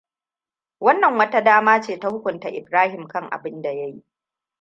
[0.79, 4.05] Wannan wata dama ce ta hukunta Ibrahim kan abinda ya yi.